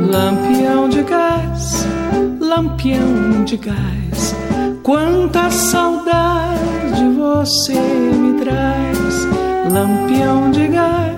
Lampião 0.09 0.89
de 0.89 1.03
gás, 1.03 1.85
lampião 2.39 3.43
de 3.45 3.57
gás, 3.57 4.35
quanta 4.81 5.51
saudade 5.51 7.03
você 7.15 7.73
me 7.73 8.39
traz. 8.39 9.27
Lampião 9.71 10.49
de 10.49 10.67
gás, 10.69 11.16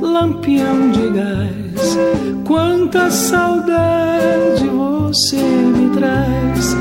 lampião 0.00 0.90
de 0.90 1.08
gás, 1.10 1.98
quanta 2.44 3.10
saudade 3.10 4.68
você 4.68 5.36
me 5.36 5.90
traz. 5.90 6.76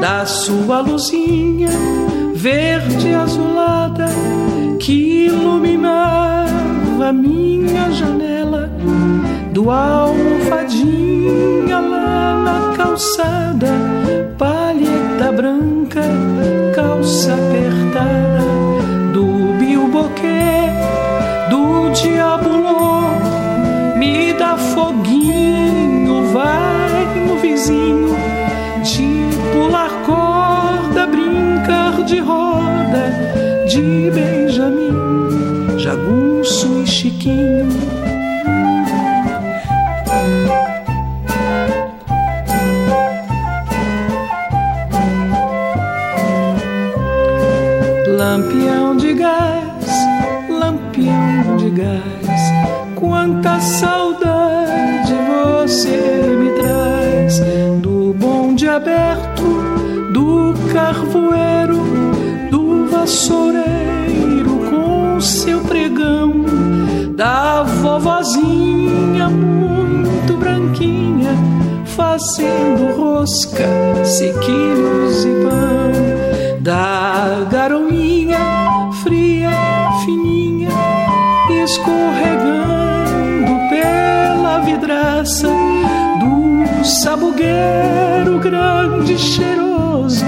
Da 0.00 0.24
sua 0.26 0.80
luzinha 0.80 1.70
verde 2.34 3.14
azulada 3.14 4.08
que 4.80 5.26
iluminava 5.26 7.12
minha 7.12 7.88
janela 7.92 8.68
do 9.52 9.70
almofadinha 9.70 11.78
lá 11.78 12.42
na 12.44 12.76
calçada, 12.76 13.68
palheta 14.36 15.30
branca, 15.30 16.02
calça 16.74 17.34
apertada, 17.34 18.42
chiquinho. 37.22 37.68
Lampião 48.08 48.96
de 48.96 49.14
gás, 49.14 49.86
lampião 50.48 51.56
de 51.56 51.70
gás, 51.70 52.40
quanta 52.96 53.60
saudade 53.60 54.01
da 67.22 67.62
vovozinha 67.62 69.28
muito 69.28 70.36
branquinha, 70.36 71.30
fazendo 71.84 72.96
rosca, 72.96 73.64
sequilhos 74.04 75.24
e 75.24 75.28
pão. 75.44 75.92
Da 76.58 77.46
garoinha 77.48 78.40
fria, 79.04 79.50
fininha, 80.04 80.70
escorregando 81.62 83.52
pela 83.70 84.58
vidraça 84.58 85.46
do 85.46 86.84
sabugueiro 86.84 88.40
grande 88.40 89.16
cheiroso 89.16 90.24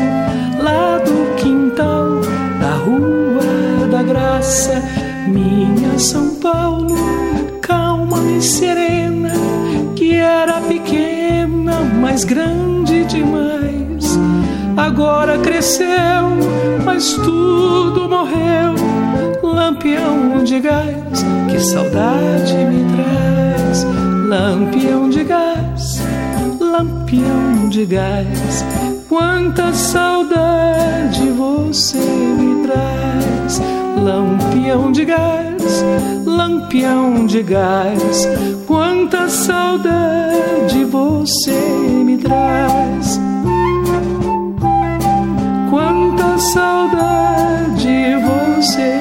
lá 0.61 0.99
do 0.99 1.35
quintal 1.35 2.21
da 2.61 2.75
Rua 2.77 3.89
da 3.91 4.03
Graça, 4.05 4.81
minha 5.27 5.99
São 5.99 6.34
Paulo, 6.45 6.95
calma 7.63 8.19
e 8.31 8.43
serena, 8.43 9.33
que 9.97 10.15
era 10.15 10.61
pequena, 10.61 11.81
mas 12.03 12.23
grande 12.23 13.05
demais 13.07 14.19
agora 14.77 15.39
cresceu, 15.39 15.89
mas 16.85 17.15
tudo 17.15 18.09
morreu. 18.11 18.75
Lampião 19.43 20.45
de 20.45 20.61
gás, 20.61 21.25
que 21.51 21.59
saudade 21.61 22.55
me 22.55 22.85
traz. 22.95 23.87
Lampião 24.29 25.09
de 25.09 25.25
gás, 25.25 26.03
lampião 26.61 27.69
de 27.71 27.87
gás, 27.87 28.65
quanta 29.09 29.73
saudade 29.73 31.31
você 31.31 31.99
me 31.99 32.67
traz. 32.67 33.63
Lampião 34.03 34.93
de 34.93 35.05
gás, 35.07 35.83
lampião 36.37 37.27
de 37.27 37.43
gás, 37.43 38.29
quanta 38.67 39.29
saudade 39.29 40.85
você 40.85 41.61
me 42.05 42.19
traz. 42.19 43.21
Quanta 45.71 46.39
saudade 46.39 48.17
você 48.25 48.94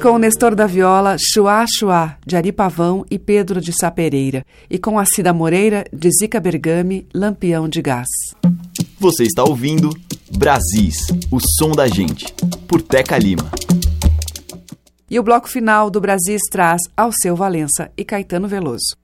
Com 0.00 0.12
o 0.12 0.18
Nestor 0.18 0.54
da 0.54 0.66
Viola 0.66 1.16
Chuá 1.18 1.64
Chuá, 1.68 2.16
de 2.26 2.36
Ari 2.36 2.50
Pavão 2.50 3.04
e 3.10 3.18
Pedro 3.18 3.60
de 3.60 3.72
Sapereira, 3.72 4.44
e 4.68 4.76
com 4.76 4.98
a 4.98 5.04
Cida 5.04 5.32
Moreira, 5.32 5.84
de 5.92 6.10
Zica 6.10 6.40
Bergami, 6.40 7.06
Lampião 7.14 7.68
de 7.68 7.80
Gás. 7.80 8.08
Você 8.98 9.22
está 9.24 9.44
ouvindo 9.44 9.90
Brasis, 10.36 11.06
o 11.30 11.38
som 11.40 11.70
da 11.70 11.86
gente, 11.86 12.32
por 12.66 12.82
Teca 12.82 13.16
Lima. 13.16 13.48
E 15.08 15.20
o 15.20 15.22
bloco 15.22 15.48
final 15.48 15.88
do 15.88 16.00
Brasis 16.00 16.42
traz 16.50 16.80
Alceu 16.96 17.36
Valença 17.36 17.90
e 17.96 18.04
Caetano 18.04 18.48
Veloso. 18.48 18.96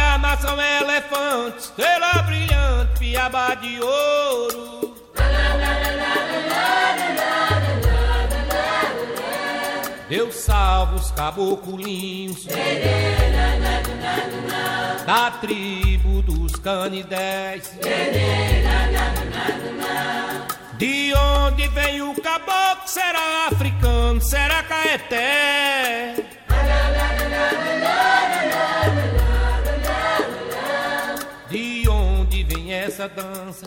A 0.00 0.18
nação 0.18 0.56
elefante, 0.60 1.58
estrela 1.58 2.22
brilhante, 2.22 2.98
piaba 2.98 3.54
de 3.56 3.80
ouro. 3.80 4.96
Deus 10.08 10.34
salve 10.34 10.96
os 10.96 11.10
caboculinhos 11.12 12.46
da 15.06 15.30
tribo 15.40 16.22
dos 16.22 16.56
canidés. 16.56 17.78
De 20.72 21.14
onde 21.14 21.68
vem 21.68 22.02
o 22.02 22.14
caboclo? 22.20 22.88
Será 22.88 23.48
africano? 23.52 24.20
Será 24.20 24.62
caeté? 24.64 26.29
Essa 33.00 33.08
dança? 33.08 33.66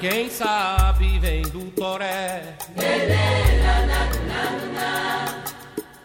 Quem 0.00 0.28
sabe 0.28 1.18
vem 1.20 1.42
do 1.42 1.70
toré. 1.70 2.56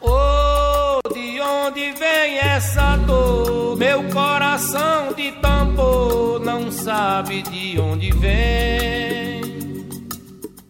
Oh, 0.01 0.99
de 1.11 1.41
onde 1.41 1.91
vem 1.93 2.37
essa 2.37 2.97
dor? 2.97 3.77
Meu 3.77 4.03
coração 4.09 5.13
de 5.13 5.31
tambor 5.33 6.39
não 6.39 6.71
sabe 6.71 7.41
de 7.43 7.79
onde 7.79 8.11
vem. 8.11 9.41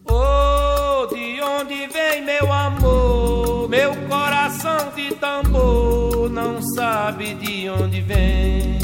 Oh, 0.06 1.06
de 1.14 1.40
onde 1.42 1.86
vem 1.88 2.22
meu 2.22 2.50
amor? 2.50 3.68
Meu 3.68 3.94
coração 4.08 4.92
de 4.94 5.14
tambor 5.16 6.30
não 6.30 6.62
sabe 6.74 7.34
de 7.34 7.68
onde 7.68 8.00
vem. 8.00 8.83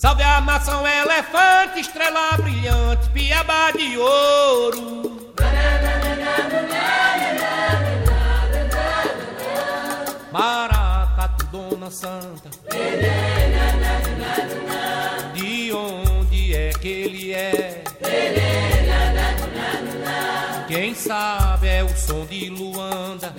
Salve 0.00 0.22
a 0.22 0.40
maçã 0.40 0.80
elefante, 0.82 1.80
estrela 1.80 2.34
brilhante, 2.38 3.10
piaba 3.10 3.70
de 3.72 3.98
ouro. 3.98 5.30
Maracatu, 10.32 11.44
Dona 11.48 11.90
Santa. 11.90 12.48
De 15.34 15.70
onde 15.70 16.56
é 16.56 16.70
que 16.70 16.88
ele 16.88 17.34
é? 17.34 17.84
Quem 20.66 20.94
sabe 20.94 21.68
é 21.68 21.84
o 21.84 21.94
som 21.94 22.24
de 22.24 22.48
Luanda. 22.48 23.34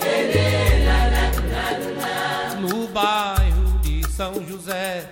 No 2.59 2.87
de 2.87 3.40
São 4.21 4.35
José. 4.47 5.09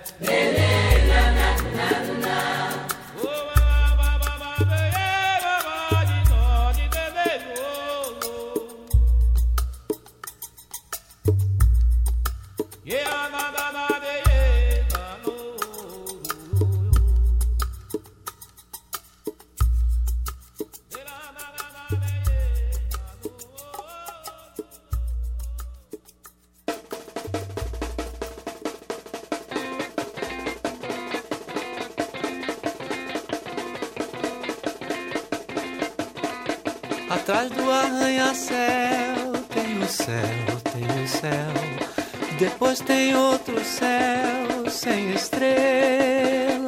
Depois 42.70 42.86
tem 42.86 43.16
outro 43.16 43.64
céu 43.64 44.70
sem 44.70 45.12
estrelas. 45.12 46.62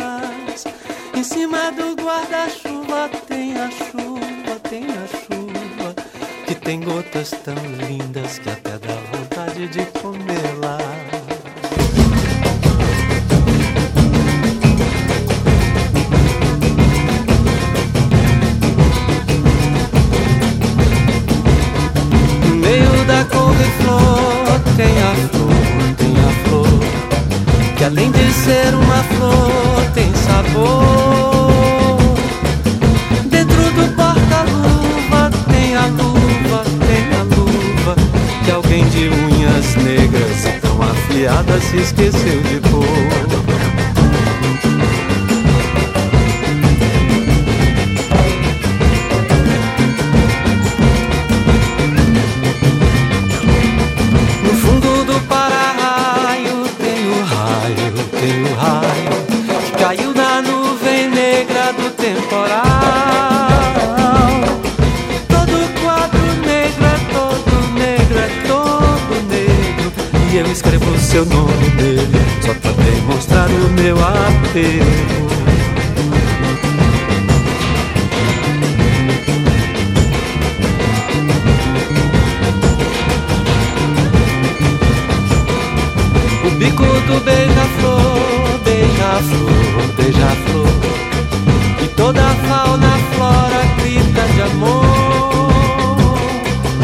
Em 1.15 1.23
cima 1.23 1.71
do 1.71 1.95
guarda-chuva 1.95 3.09
tem 3.29 3.57
a 3.57 3.71
chuva, 3.71 4.59
tem 4.69 4.83
a 4.83 5.07
chuva. 5.07 5.95
Que 6.45 6.57
tem 6.57 6.81
gotas 6.81 7.31
tão 7.45 7.55
lindas 7.89 8.41
que 8.41 8.51
até 8.51 8.79
dá 8.81 8.97
vontade 9.17 9.69
de 9.69 9.87
comê-la. 10.01 10.82
O 73.51 73.71
meu 73.73 73.97
apego. 73.99 75.23
O 86.45 86.51
bico 86.57 86.85
do 86.85 87.21
beija-flor, 87.21 88.59
beija-flor, 88.65 89.93
beija-flor 89.97 90.67
E 91.83 91.89
toda 91.89 92.21
a 92.21 92.35
fauna, 92.35 92.99
flora 93.15 93.65
grita 93.79 94.23
de 94.35 94.43
amor 94.43 94.85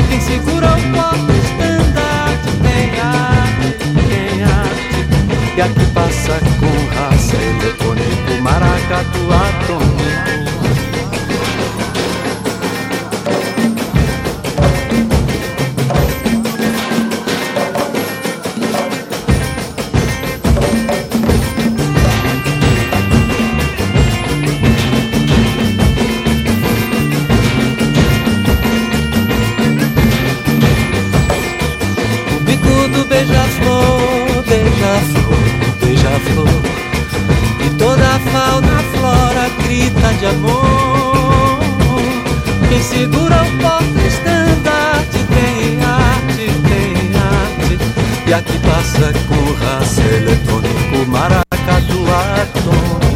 Quem 0.09 0.21
segura 0.21 0.78
que 5.75 5.87
passa 5.93 6.39
com 6.61 6.97
raça 6.97 7.37
eletrônico, 7.37 8.43
maracatu 8.43 9.19
atômico 9.33 10.58
bakuraz 49.01 49.99
le 50.25 50.35
tonikumarra 50.47 51.43
katua 51.67 53.08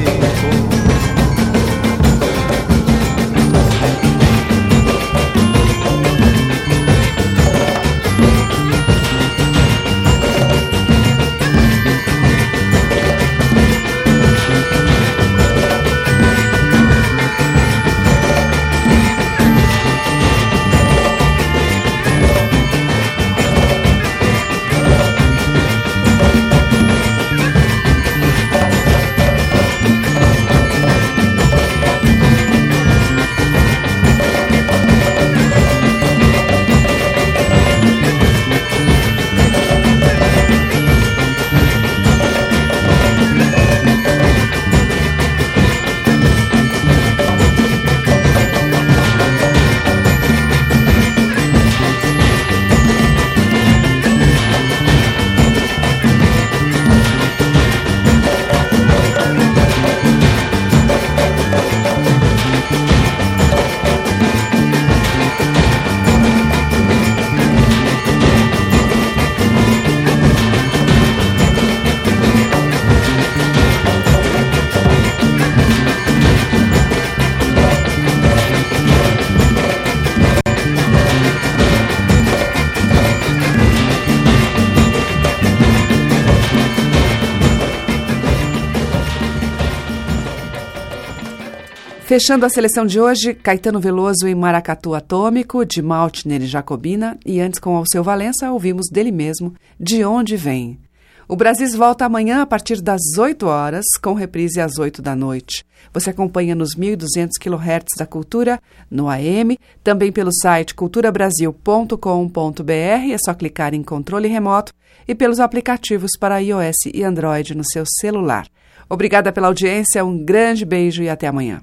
Fechando 92.12 92.44
a 92.44 92.50
seleção 92.50 92.84
de 92.84 93.00
hoje, 93.00 93.32
Caetano 93.32 93.80
Veloso 93.80 94.28
em 94.28 94.34
Maracatu 94.34 94.94
Atômico, 94.94 95.64
de 95.64 95.80
Maltner 95.80 96.42
e 96.42 96.46
Jacobina, 96.46 97.18
e 97.24 97.40
antes 97.40 97.58
com 97.58 97.74
Alceu 97.74 98.04
Valença, 98.04 98.52
ouvimos 98.52 98.90
dele 98.90 99.10
mesmo, 99.10 99.54
De 99.80 100.04
Onde 100.04 100.36
Vem. 100.36 100.78
O 101.26 101.34
Brasis 101.34 101.74
volta 101.74 102.04
amanhã 102.04 102.42
a 102.42 102.46
partir 102.46 102.82
das 102.82 103.00
8 103.18 103.46
horas, 103.46 103.86
com 104.02 104.12
reprise 104.12 104.60
às 104.60 104.76
8 104.76 105.00
da 105.00 105.16
noite. 105.16 105.64
Você 105.90 106.10
acompanha 106.10 106.54
nos 106.54 106.76
1.200 106.76 107.30
kHz 107.40 107.96
da 107.96 108.04
Cultura, 108.04 108.60
no 108.90 109.08
AM, 109.08 109.58
também 109.82 110.12
pelo 110.12 110.34
site 110.34 110.74
culturabrasil.com.br, 110.74 113.10
é 113.10 113.16
só 113.24 113.32
clicar 113.32 113.72
em 113.72 113.82
controle 113.82 114.28
remoto, 114.28 114.74
e 115.08 115.14
pelos 115.14 115.40
aplicativos 115.40 116.10
para 116.20 116.40
iOS 116.40 116.76
e 116.92 117.02
Android 117.02 117.54
no 117.54 117.64
seu 117.64 117.84
celular. 117.86 118.46
Obrigada 118.86 119.32
pela 119.32 119.46
audiência, 119.46 120.04
um 120.04 120.22
grande 120.22 120.66
beijo 120.66 121.02
e 121.02 121.08
até 121.08 121.26
amanhã. 121.26 121.62